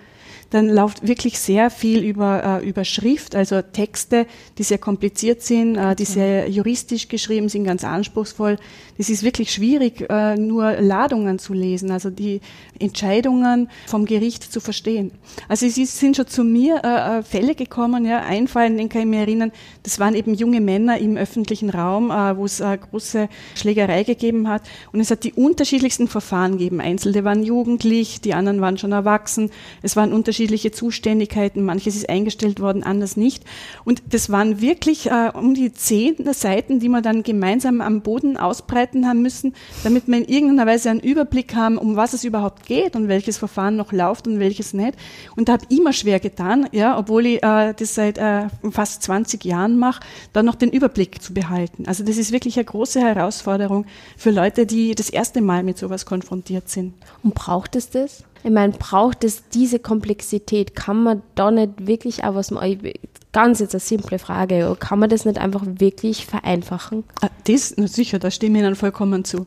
[0.51, 5.77] dann läuft wirklich sehr viel über, äh, über Schrift, also Texte, die sehr kompliziert sind,
[5.77, 8.57] äh, die sehr juristisch geschrieben sind, ganz anspruchsvoll.
[8.97, 12.41] Es ist wirklich schwierig, äh, nur Ladungen zu lesen, also die
[12.79, 15.11] Entscheidungen vom Gericht zu verstehen.
[15.47, 18.89] Also es ist, sind schon zu mir äh, äh, Fälle gekommen, ja, ein Fall, den
[18.89, 22.59] kann ich mir erinnern, das waren eben junge Männer im öffentlichen Raum, äh, wo es
[22.59, 26.81] äh, große Schlägerei gegeben hat und es hat die unterschiedlichsten Verfahren gegeben.
[26.81, 29.49] Einzelne waren jugendlich, die anderen waren schon erwachsen,
[29.81, 31.63] es waren unterschiedliche unterschiedliche Zuständigkeiten.
[31.63, 33.43] Manches ist eingestellt worden, anders nicht.
[33.85, 38.37] Und das waren wirklich äh, um die zehn Seiten, die wir dann gemeinsam am Boden
[38.37, 42.65] ausbreiten haben müssen, damit wir in irgendeiner Weise einen Überblick haben, um was es überhaupt
[42.65, 44.95] geht und welches Verfahren noch läuft und welches nicht.
[45.35, 49.03] Und da habe ich immer schwer getan, ja, obwohl ich äh, das seit äh, fast
[49.03, 50.01] 20 Jahren mache,
[50.33, 51.85] da noch den Überblick zu behalten.
[51.85, 53.85] Also das ist wirklich eine große Herausforderung
[54.17, 56.95] für Leute, die das erste Mal mit sowas konfrontiert sind.
[57.21, 58.23] Und braucht es das?
[58.43, 60.75] Ich meine, braucht es diese Komplexität?
[60.75, 62.93] Kann man da nicht wirklich auch was machen?
[63.33, 64.75] Ganz jetzt eine simple Frage.
[64.79, 67.03] Kann man das nicht einfach wirklich vereinfachen?
[67.21, 69.45] Ah, das, sicher, da stimme ich Ihnen vollkommen zu.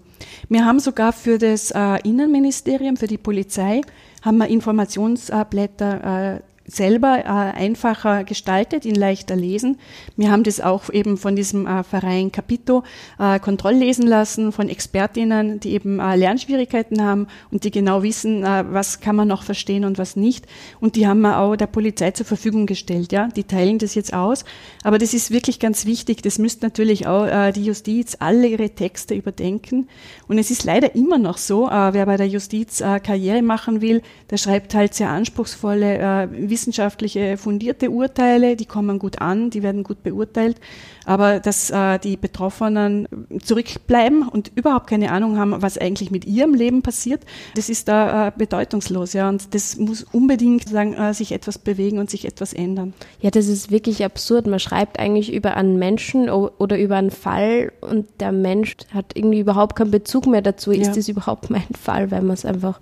[0.48, 3.83] Wir haben sogar für das äh, Innenministerium, für die Polizei,
[4.22, 9.79] haben wir Informationsblätter äh, selber äh, einfacher gestaltet, ihn leichter lesen.
[10.16, 12.85] Wir haben das auch eben von diesem äh, Verein Capito
[13.18, 18.64] äh, kontrolllesen lassen, von Expertinnen, die eben äh, Lernschwierigkeiten haben und die genau wissen, äh,
[18.70, 20.46] was kann man noch verstehen und was nicht.
[20.81, 23.12] Und die haben wir auch der Polizei zur Verfügung gestellt.
[23.12, 24.44] Ja, Die teilen das jetzt aus.
[24.83, 26.22] Aber das ist wirklich ganz wichtig.
[26.22, 29.88] Das müsste natürlich auch äh, die Justiz alle ihre Texte überdenken.
[30.29, 33.81] Und es ist leider immer noch so, äh, wer bei der Justiz äh, Karriere machen
[33.83, 39.64] will, der schreibt halt sehr anspruchsvolle äh, wissenschaftliche fundierte Urteile, die kommen gut an, die
[39.64, 40.61] werden gut beurteilt,
[41.05, 43.09] aber dass äh, die Betroffenen
[43.43, 47.23] zurückbleiben und überhaupt keine Ahnung haben, was eigentlich mit ihrem Leben passiert,
[47.57, 51.99] das ist da äh, bedeutungslos, ja, und das muss unbedingt sagen, äh, sich etwas bewegen
[51.99, 52.95] und sich etwas ändern.
[53.21, 54.47] Ja, das ist wirklich absurd.
[54.47, 59.40] Man schreibt eigentlich über einen Menschen oder über einen Fall und der Mensch hat irgendwie
[59.40, 60.71] überhaupt keinen Bezug mehr dazu.
[60.71, 60.83] Ja.
[60.83, 62.81] Ist das überhaupt mein Fall, weil man es einfach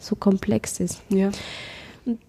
[0.00, 1.00] so komplex ist?
[1.08, 1.30] Ja.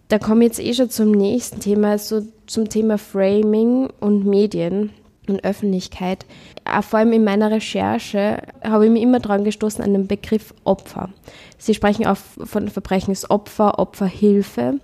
[0.07, 4.91] Da komme ich jetzt eh schon zum nächsten Thema, so zum Thema Framing und Medien
[5.27, 6.25] und Öffentlichkeit.
[6.65, 10.53] Auch vor allem in meiner Recherche habe ich mich immer dran gestoßen an den Begriff
[10.63, 11.09] Opfer.
[11.57, 14.79] Sie sprechen auch von Verbrechensopfer, Opferhilfe.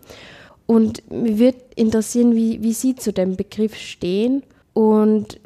[0.66, 5.40] Und mich würde interessieren, wie, wie Sie zu dem Begriff stehen und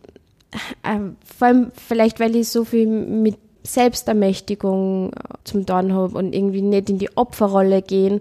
[0.83, 0.99] äh,
[1.37, 5.11] vor allem vielleicht, weil ich so viel mit Selbstermächtigung
[5.45, 8.19] zum Dorn habe und irgendwie nicht in die Opferrolle gehen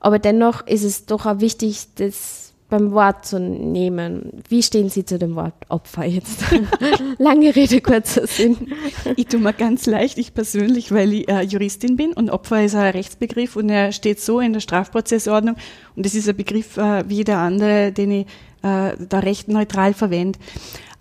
[0.00, 4.42] aber dennoch ist es doch auch wichtig, das beim Wort zu nehmen.
[4.48, 6.44] Wie stehen Sie zu dem Wort Opfer jetzt?
[7.18, 8.56] Lange Rede, kurzer Sinn.
[9.16, 12.76] Ich tue mir ganz leicht, ich persönlich, weil ich äh, Juristin bin und Opfer ist
[12.76, 15.56] ein Rechtsbegriff und er steht so in der Strafprozessordnung
[15.96, 18.26] und das ist ein Begriff äh, wie der andere, den ich
[18.62, 20.38] äh, da recht neutral verwende.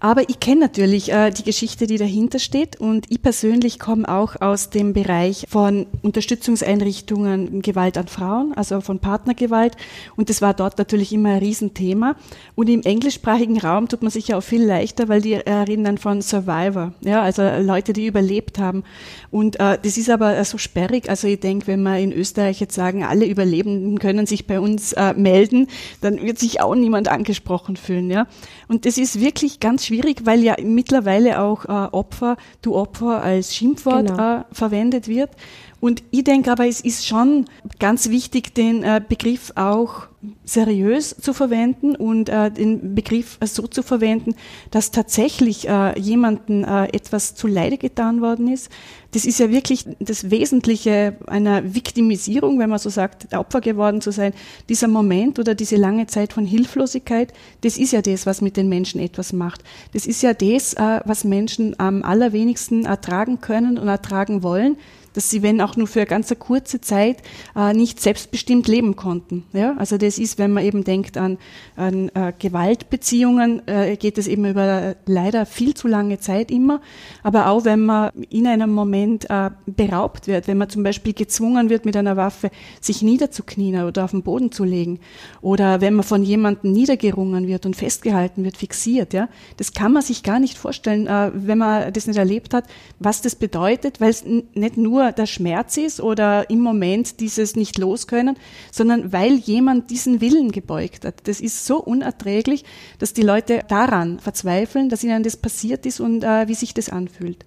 [0.01, 2.79] Aber ich kenne natürlich äh, die Geschichte, die dahinter steht.
[2.79, 8.99] Und ich persönlich komme auch aus dem Bereich von Unterstützungseinrichtungen Gewalt an Frauen, also von
[8.99, 9.75] Partnergewalt.
[10.15, 12.15] Und das war dort natürlich immer ein Riesenthema.
[12.55, 16.21] Und im englischsprachigen Raum tut man sich ja auch viel leichter, weil die erinnern von
[16.21, 18.83] Survivor, ja, also Leute, die überlebt haben.
[19.31, 22.73] Und äh, das ist aber so sperrig, also ich denke, wenn wir in Österreich jetzt
[22.73, 25.67] sagen, alle Überlebenden können sich bei uns äh, melden,
[26.01, 28.27] dann wird sich auch niemand angesprochen fühlen, ja
[28.67, 33.55] und das ist wirklich ganz schwierig, weil ja mittlerweile auch äh, Opfer, du Opfer als
[33.55, 34.39] Schimpfwort genau.
[34.39, 35.31] äh, verwendet wird.
[35.79, 37.45] Und ich denke aber, es ist schon
[37.79, 40.07] ganz wichtig, den äh, Begriff auch
[40.43, 44.35] seriös zu verwenden und äh, den Begriff äh, so zu verwenden,
[44.69, 48.69] dass tatsächlich jemanden äh, etwas zu Leide getan worden ist.
[49.11, 54.11] Das ist ja wirklich das Wesentliche einer Viktimisierung, wenn man so sagt, Opfer geworden zu
[54.11, 54.33] sein.
[54.67, 58.69] Dieser Moment oder diese lange Zeit von Hilflosigkeit, das ist ja das, was mit den
[58.69, 59.63] Menschen etwas macht.
[59.93, 64.77] Das ist ja das, was Menschen am allerwenigsten ertragen können und ertragen wollen
[65.19, 67.17] dass sie, wenn auch nur für eine ganz kurze Zeit,
[67.53, 69.43] äh, nicht selbstbestimmt leben konnten.
[69.51, 69.75] Ja?
[69.77, 71.38] Also das ist, wenn man eben denkt an,
[71.75, 76.79] an äh, Gewaltbeziehungen, äh, geht es eben über leider viel zu lange Zeit immer,
[77.21, 79.27] aber auch wenn man in einem Moment
[79.65, 84.12] beraubt wird, wenn man zum Beispiel gezwungen wird, mit einer Waffe sich niederzuknien oder auf
[84.12, 84.99] den Boden zu legen
[85.41, 89.27] oder wenn man von jemandem niedergerungen wird und festgehalten wird, fixiert, ja,
[89.58, 92.65] das kann man sich gar nicht vorstellen, wenn man das nicht erlebt hat,
[92.99, 97.77] was das bedeutet, weil es nicht nur der Schmerz ist oder im Moment dieses nicht
[97.77, 98.37] loskönnen,
[98.71, 101.27] sondern weil jemand diesen Willen gebeugt hat.
[101.27, 102.65] Das ist so unerträglich,
[102.99, 106.89] dass die Leute daran verzweifeln, dass ihnen das passiert ist und äh, wie sich das
[106.89, 107.45] anfühlt.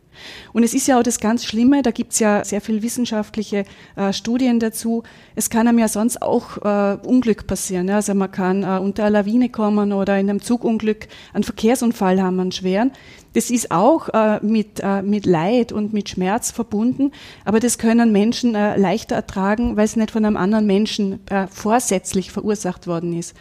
[0.53, 3.65] Und es ist ja auch das ganz Schlimme, da gibt es ja sehr viel wissenschaftliche
[3.97, 5.03] äh, Studien dazu.
[5.35, 7.89] Es kann einem ja sonst auch äh, Unglück passieren.
[7.89, 7.97] Ja?
[7.97, 12.41] Also man kann äh, unter eine Lawine kommen oder in einem Zugunglück einen Verkehrsunfall haben,
[12.41, 12.93] einen schweren.
[13.35, 17.13] Das ist auch äh, mit, äh, mit Leid und mit Schmerz verbunden,
[17.45, 21.21] aber das können Menschen äh, leichter ertragen, weil es nicht von einem anderen Menschen
[21.51, 23.35] vorsätzlich verursacht worden ist.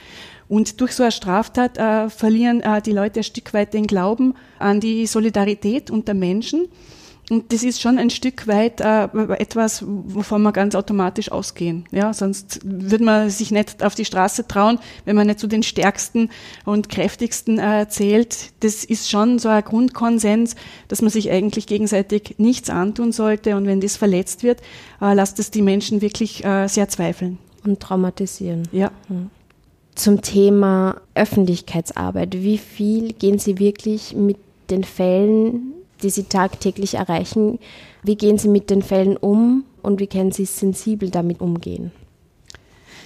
[0.52, 4.34] Und durch so eine Straftat äh, verlieren äh, die Leute ein Stück weit den Glauben
[4.60, 6.68] an die Solidarität unter Menschen.
[7.30, 9.06] Und das ist schon ein Stück weit äh,
[9.38, 11.86] etwas, wovon wir ganz automatisch ausgehen.
[11.92, 15.64] Ja, sonst würde man sich nicht auf die Straße trauen, wenn man nicht zu den
[15.64, 16.30] stärksten
[16.66, 18.52] und kräftigsten äh, zählt.
[18.60, 20.58] Das ist schon so ein Grundkonsens,
[20.90, 23.56] dass man sich eigentlich gegenseitig nichts antun sollte.
[23.56, 24.60] Und wenn das verletzt wird,
[25.00, 27.38] äh, lasst es die Menschen wirklich äh, sehr zweifeln.
[27.64, 28.68] Und traumatisieren.
[28.74, 28.92] Ja.
[29.08, 29.30] Mhm
[29.96, 32.42] zum Thema Öffentlichkeitsarbeit.
[32.42, 34.38] Wie viel gehen Sie wirklich mit
[34.70, 37.60] den Fällen, die Sie tagtäglich erreichen,
[38.04, 41.92] wie gehen Sie mit den Fällen um und wie können Sie sensibel damit umgehen?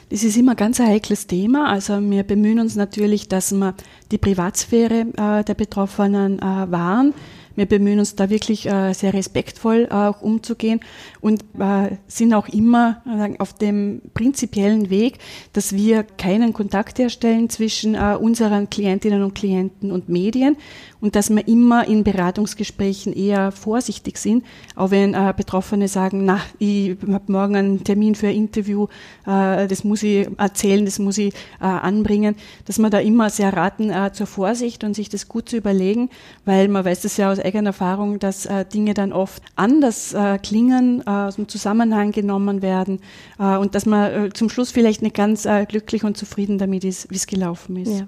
[0.10, 1.70] Das ist immer ganz ein heikles Thema.
[1.70, 3.74] Also wir bemühen uns natürlich, dass wir
[4.12, 7.14] die Privatsphäre äh, der Betroffenen äh, wahren.
[7.56, 10.80] Wir bemühen uns da wirklich äh, sehr respektvoll auch umzugehen
[11.22, 15.20] und äh, sind auch immer äh, auf dem prinzipiellen Weg,
[15.54, 20.58] dass wir keinen Kontakt herstellen zwischen äh, unseren Klientinnen und Klienten und Medien
[21.02, 24.44] und dass wir immer in Beratungsgesprächen eher vorsichtig sind,
[24.76, 28.88] auch wenn äh, Betroffene sagen, na, ich habe morgen einen Termin für ein Interview,
[29.28, 33.54] äh, das muss ich erzählen, das muss ich äh, anbringen, dass wir da immer sehr
[33.54, 36.10] raten äh, zur Vorsicht und sich das gut zu überlegen,
[36.44, 40.38] weil man weiß das ja aus eigener Erfahrung, dass äh, Dinge dann oft anders äh,
[40.40, 43.00] klingen, äh, aus dem Zusammenhang genommen werden
[43.40, 46.84] äh, und dass man äh, zum Schluss vielleicht nicht ganz äh, glücklich und zufrieden damit
[46.84, 48.00] ist, wie es gelaufen ist.
[48.00, 48.08] Ja.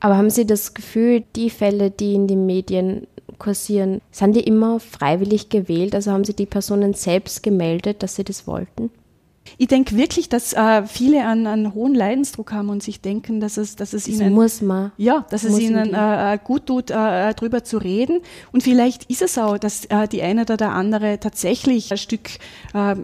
[0.00, 3.06] Aber haben Sie das Gefühl, die Fälle, die in den Medien
[3.38, 5.94] kursieren, sind die immer freiwillig gewählt?
[5.94, 8.90] Also haben Sie die Personen selbst gemeldet, dass sie das wollten?
[9.56, 13.56] Ich denke wirklich, dass äh, viele einen, einen hohen Leidensdruck haben und sich denken, dass
[13.56, 16.90] es, dass es das ihnen muss man, ja, dass es ihnen äh, äh, gut tut,
[16.90, 18.20] äh, drüber zu reden.
[18.52, 22.28] Und vielleicht ist es auch, dass äh, die eine oder der andere tatsächlich ein Stück
[22.74, 22.94] äh,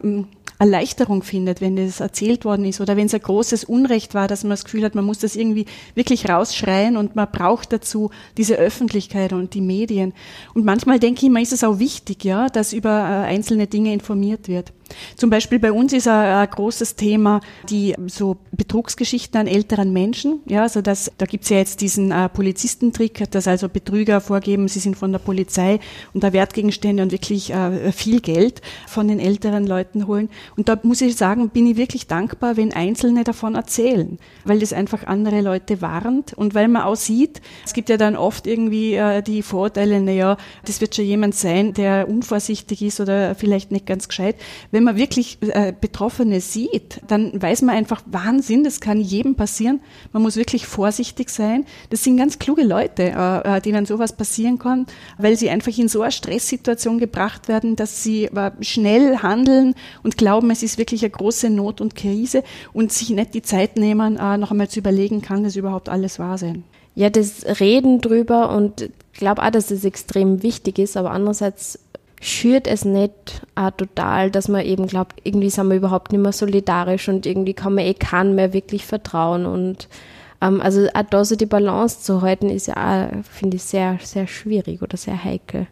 [0.59, 4.45] Erleichterung findet, wenn das erzählt worden ist oder wenn es ein großes Unrecht war, dass
[4.45, 8.55] man das Gefühl hat, man muss das irgendwie wirklich rausschreien und man braucht dazu diese
[8.55, 10.13] Öffentlichkeit und die Medien.
[10.55, 13.93] Und manchmal denke ich immer, ist es auch wichtig, ja, dass über äh, einzelne Dinge
[13.93, 14.73] informiert wird.
[15.17, 20.41] Zum Beispiel bei uns ist ein, großes Thema die so Betrugsgeschichten an älteren Menschen.
[20.47, 24.79] Ja, also das, da gibt's ja jetzt diesen äh, Polizistentrick, dass also Betrüger vorgeben, sie
[24.79, 25.81] sind von der Polizei
[26.13, 30.29] und da Wertgegenstände und wirklich äh, viel Geld von den älteren Leuten holen.
[30.57, 34.73] Und da muss ich sagen, bin ich wirklich dankbar, wenn Einzelne davon erzählen, weil das
[34.73, 38.95] einfach andere Leute warnt und weil man auch sieht, es gibt ja dann oft irgendwie
[38.95, 43.87] äh, die Vorurteile, naja, das wird schon jemand sein, der unvorsichtig ist oder vielleicht nicht
[43.87, 44.37] ganz gescheit
[44.71, 49.81] wenn man wirklich äh, Betroffene sieht, dann weiß man einfach, Wahnsinn, das kann jedem passieren.
[50.13, 51.65] Man muss wirklich vorsichtig sein.
[51.91, 54.87] Das sind ganz kluge Leute, äh, äh, denen sowas passieren kann,
[55.19, 60.17] weil sie einfach in so eine Stresssituation gebracht werden, dass sie äh, schnell handeln und
[60.17, 64.17] glauben, es ist wirklich eine große Not und Krise und sich nicht die Zeit nehmen,
[64.17, 66.65] äh, noch einmal zu überlegen, kann das überhaupt alles wahr sein.
[66.95, 71.79] Ja, das Reden drüber und ich glaube auch, dass es extrem wichtig ist, aber andererseits
[72.25, 76.33] schürt es nicht auch total, dass man eben glaubt, irgendwie sind wir überhaupt nicht mehr
[76.33, 79.89] solidarisch und irgendwie kann man eh keinen mehr wirklich vertrauen und
[80.45, 83.99] ähm, also auch da so die Balance zu halten, ist ja auch, finde ich, sehr,
[84.03, 85.67] sehr schwierig oder sehr heikel.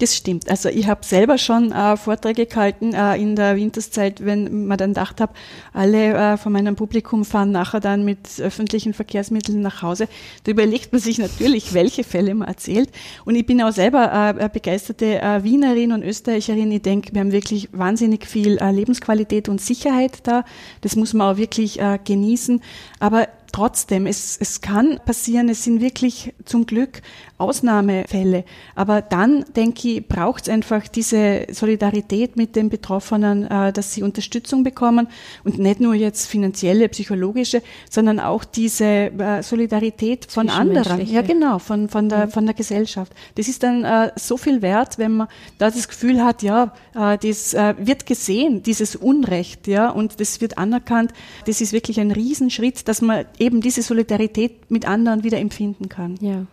[0.00, 0.48] Das stimmt.
[0.48, 4.90] Also ich habe selber schon äh, Vorträge gehalten äh, in der Winterszeit, wenn man dann
[4.90, 5.32] gedacht habe,
[5.72, 10.06] alle äh, von meinem Publikum fahren nachher dann mit öffentlichen Verkehrsmitteln nach Hause.
[10.44, 12.90] Da überlegt man sich natürlich, welche Fälle man erzählt.
[13.24, 16.70] Und ich bin auch selber äh, begeisterte äh, Wienerin und Österreicherin.
[16.70, 20.44] Ich denke, wir haben wirklich wahnsinnig viel äh, Lebensqualität und Sicherheit da.
[20.82, 22.60] Das muss man auch wirklich genießen.
[22.98, 27.02] Aber trotzdem, es, es kann passieren, es sind wirklich zum Glück
[27.38, 28.44] Ausnahmefälle.
[28.74, 34.02] Aber dann, denke ich, braucht es einfach diese Solidarität mit den Betroffenen, äh, dass sie
[34.02, 35.08] Unterstützung bekommen
[35.44, 41.06] und nicht nur jetzt finanzielle, psychologische, sondern auch diese äh, Solidarität von anderen.
[41.06, 42.30] Ja, genau, von, von, der, mhm.
[42.30, 43.12] von der Gesellschaft.
[43.36, 45.28] Das ist dann äh, so viel wert, wenn man
[45.58, 51.12] da das Gefühl hat, ja, das wird gesehen, dieses Unrecht, ja, und das wird anerkannt.
[51.46, 56.16] Das ist wirklich ein Riesenschritt, dass man eben diese Solidarität mit anderen wieder empfinden kann.
[56.20, 56.46] Ja.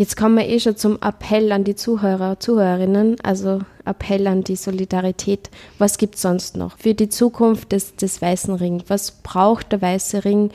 [0.00, 4.56] Jetzt kommen wir eh schon zum Appell an die Zuhörer, Zuhörerinnen, also Appell an die
[4.56, 5.50] Solidarität.
[5.76, 8.82] Was gibt es sonst noch für die Zukunft des, des Weißen Ring?
[8.88, 10.52] Was braucht der Weiße Ring?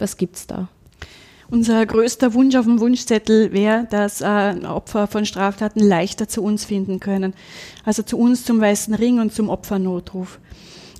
[0.00, 0.66] Was gibt es da?
[1.48, 6.64] Unser größter Wunsch auf dem Wunschzettel wäre, dass äh, Opfer von Straftaten leichter zu uns
[6.64, 7.34] finden können.
[7.84, 10.40] Also zu uns zum Weißen Ring und zum Opfernotruf.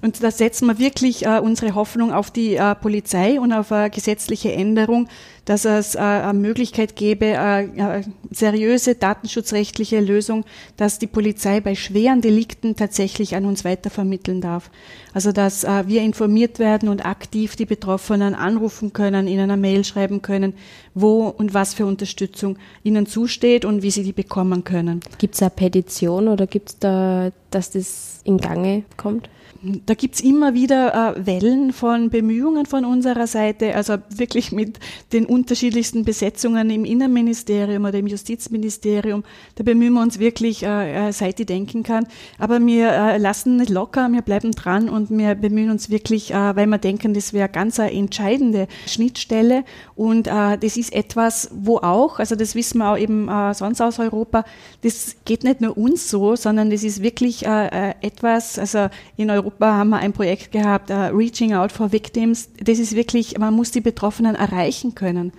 [0.03, 3.91] Und da setzen wir wirklich äh, unsere Hoffnung auf die äh, Polizei und auf eine
[3.91, 5.09] gesetzliche Änderung,
[5.45, 10.45] dass es äh, eine Möglichkeit gäbe, äh, seriöse datenschutzrechtliche Lösung,
[10.77, 14.71] dass die Polizei bei schweren Delikten tatsächlich an uns weitervermitteln darf.
[15.13, 19.85] Also dass äh, wir informiert werden und aktiv die Betroffenen anrufen können, ihnen eine Mail
[19.85, 20.55] schreiben können,
[20.95, 25.01] wo und was für Unterstützung ihnen zusteht und wie sie die bekommen können.
[25.19, 29.29] Gibt es eine Petition oder gibt es da, dass das in Gange kommt?
[29.63, 34.79] Da gibt's immer wieder äh, Wellen von Bemühungen von unserer Seite, also wirklich mit
[35.13, 39.23] den unterschiedlichsten Besetzungen im Innenministerium oder im Justizministerium.
[39.57, 42.07] Da bemühen wir uns wirklich, äh, äh seit ich denken kann.
[42.39, 46.57] Aber wir äh, lassen nicht locker, wir bleiben dran und wir bemühen uns wirklich, äh,
[46.57, 49.65] weil wir denken, das wäre ganz eine entscheidende Schnittstelle.
[49.95, 53.99] Und äh, das ist etwas, wo auch, also das wissen wir auch eben sonst aus
[53.99, 54.45] Europa,
[54.81, 59.75] das geht nicht nur uns so, sondern das ist wirklich etwas, also in Europa Europa
[59.77, 62.51] haben wir ein Projekt gehabt, uh, Reaching Out for Victims.
[62.63, 65.33] Das ist wirklich, man muss die Betroffenen erreichen können.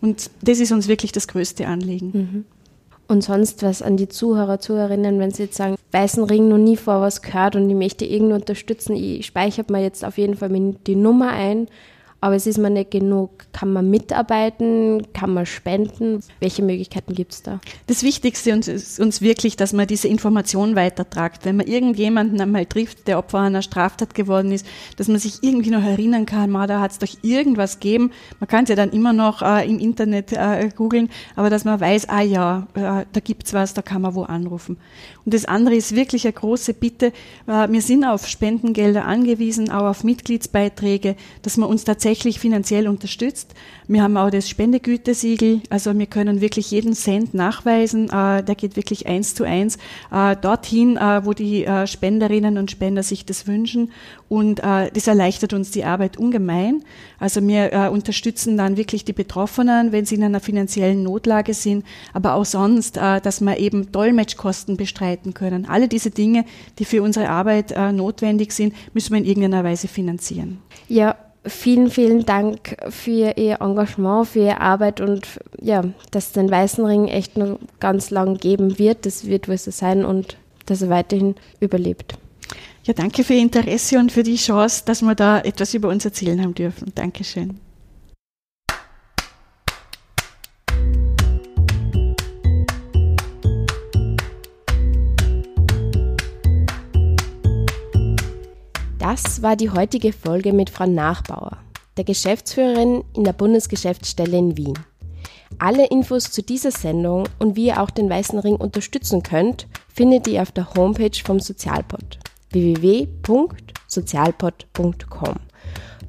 [0.00, 2.10] Und das ist uns wirklich das größte Anliegen.
[2.12, 2.44] Mhm.
[3.08, 6.76] Und sonst was an die Zuhörer, Zuhörerinnen, wenn sie jetzt sagen, Weißen Ring noch nie
[6.76, 10.50] vor was gehört und ich möchte irgendwie unterstützen, ich speichere mir jetzt auf jeden Fall
[10.86, 11.68] die Nummer ein
[12.26, 13.30] aber es ist mir nicht genug.
[13.52, 15.06] Kann man mitarbeiten?
[15.12, 16.24] Kann man spenden?
[16.40, 17.60] Welche Möglichkeiten gibt es da?
[17.86, 21.44] Das Wichtigste ist uns wirklich, dass man diese Information weitertragt.
[21.44, 24.66] Wenn man irgendjemanden einmal trifft, der Opfer einer Straftat geworden ist,
[24.96, 28.10] dass man sich irgendwie noch erinnern kann, da hat es doch irgendwas gegeben.
[28.40, 31.78] Man kann es ja dann immer noch äh, im Internet äh, googeln, aber dass man
[31.78, 34.78] weiß, ah ja, äh, da gibt's was, da kann man wo anrufen.
[35.24, 37.12] Und das andere ist wirklich eine große Bitte.
[37.46, 42.88] Äh, wir sind auf Spendengelder angewiesen, auch auf Mitgliedsbeiträge, dass man uns tatsächlich tatsächlich finanziell
[42.88, 43.54] unterstützt.
[43.88, 48.06] Wir haben auch das Spendegütesiegel, also wir können wirklich jeden Cent nachweisen.
[48.08, 49.76] Äh, der geht wirklich eins zu eins
[50.10, 53.92] äh, dorthin, äh, wo die Spenderinnen und Spender sich das wünschen.
[54.28, 56.82] Und das erleichtert uns die Arbeit ungemein.
[57.20, 62.34] Also wir unterstützen dann wirklich die Betroffenen, wenn sie in einer finanziellen Notlage sind, aber
[62.34, 65.66] auch sonst, dass wir eben Dolmetschkosten bestreiten können.
[65.68, 66.44] Alle diese Dinge,
[66.80, 70.58] die für unsere Arbeit notwendig sind, müssen wir in irgendeiner Weise finanzieren.
[70.88, 71.14] Ja,
[71.46, 75.26] vielen, vielen Dank für Ihr Engagement, für Ihre Arbeit und
[75.60, 79.06] ja, dass es den Weißen Ring echt noch ganz lang geben wird.
[79.06, 80.36] Das wird wohl so sein und
[80.66, 82.18] dass er weiterhin überlebt.
[82.84, 86.04] Ja, danke für Ihr Interesse und für die Chance, dass wir da etwas über uns
[86.04, 86.92] erzählen haben dürfen.
[86.94, 87.58] Dankeschön.
[99.08, 101.58] Das war die heutige Folge mit Frau Nachbauer,
[101.96, 104.76] der Geschäftsführerin in der Bundesgeschäftsstelle in Wien.
[105.60, 110.26] Alle Infos zu dieser Sendung und wie ihr auch den Weißen Ring unterstützen könnt, findet
[110.26, 112.18] ihr auf der Homepage vom Sozialpod
[112.50, 115.34] www.sozialpod.com.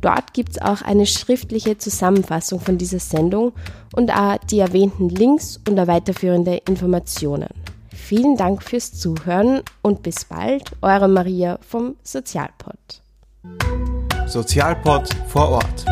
[0.01, 3.51] Dort gibt es auch eine schriftliche Zusammenfassung von dieser Sendung
[3.95, 7.49] und auch die erwähnten Links und weiterführende Informationen.
[8.07, 13.01] Vielen Dank fürs Zuhören und bis bald, eure Maria vom Sozialpod.
[14.27, 15.85] Sozialpod vor Ort.